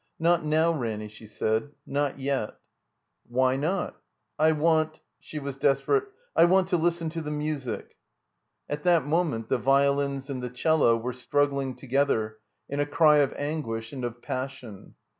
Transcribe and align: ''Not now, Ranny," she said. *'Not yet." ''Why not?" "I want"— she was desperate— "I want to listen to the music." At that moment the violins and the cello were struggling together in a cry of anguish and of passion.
''Not 0.19 0.41
now, 0.43 0.71
Ranny," 0.71 1.07
she 1.07 1.27
said. 1.27 1.73
*'Not 1.85 2.17
yet." 2.17 2.55
''Why 3.31 3.55
not?" 3.55 4.01
"I 4.39 4.51
want"— 4.51 4.99
she 5.19 5.37
was 5.37 5.57
desperate— 5.57 6.05
"I 6.35 6.45
want 6.45 6.69
to 6.69 6.77
listen 6.77 7.09
to 7.09 7.21
the 7.21 7.29
music." 7.29 7.95
At 8.67 8.81
that 8.81 9.05
moment 9.05 9.47
the 9.49 9.59
violins 9.59 10.27
and 10.27 10.41
the 10.41 10.49
cello 10.49 10.97
were 10.97 11.13
struggling 11.13 11.75
together 11.75 12.39
in 12.67 12.79
a 12.79 12.87
cry 12.87 13.17
of 13.17 13.31
anguish 13.33 13.93
and 13.93 14.03
of 14.03 14.23
passion. 14.23 14.95